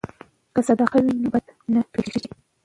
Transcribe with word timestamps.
که 0.53 0.61
صدقه 0.67 0.97
وي 1.03 1.13
نو 1.21 1.27
بد 1.33 1.45
نه 1.73 1.81
پیښیږي. 1.93 2.31